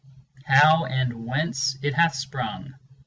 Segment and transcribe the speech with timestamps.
[0.47, 2.73] How and whence it hath sprung?